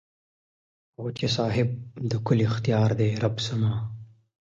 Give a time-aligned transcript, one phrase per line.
[1.17, 1.69] چې صاحب
[2.11, 3.73] د کل اختیار دې رب زما